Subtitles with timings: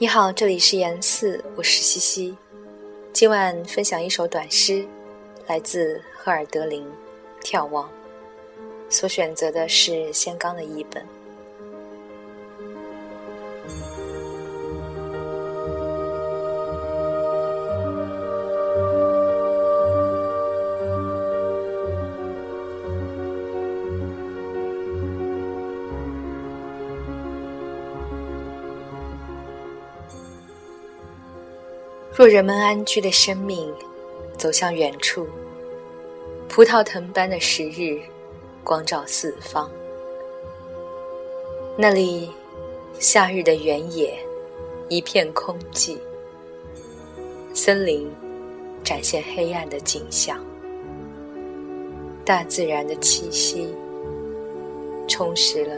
[0.00, 2.36] 你好，这里是言四，我是西西。
[3.12, 4.86] 今晚分享一首短诗，
[5.48, 6.86] 来自赫尔德林，
[7.44, 7.84] 《眺望》。
[8.88, 11.04] 所选择的是先刚的译本。
[32.18, 33.72] 若人们安居的生命
[34.36, 35.24] 走向远处，
[36.48, 38.00] 葡萄藤般的时日
[38.64, 39.70] 光照四方，
[41.76, 42.28] 那里
[42.98, 44.18] 夏日的原野
[44.88, 45.96] 一片空寂，
[47.54, 48.10] 森林
[48.82, 50.44] 展现黑暗的景象，
[52.24, 53.72] 大自然的气息
[55.06, 55.76] 充实了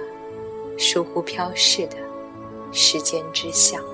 [0.79, 1.99] 疏忽飘逝的
[2.73, 3.85] 时间之象。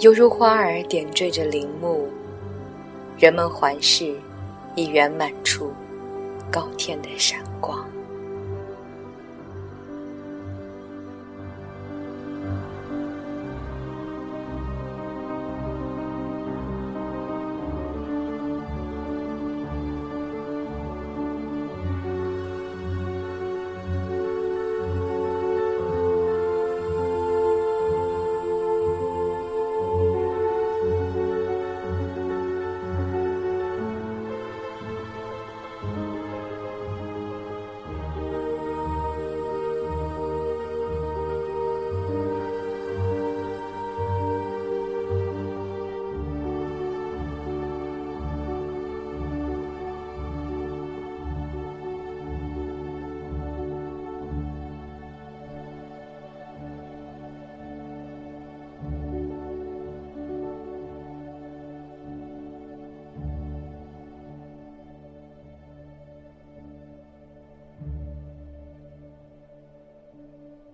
[0.00, 2.08] 犹如花儿点缀着林木，
[3.18, 4.14] 人们环视，
[4.74, 5.74] 已圆满出
[6.50, 7.86] 高天的闪光。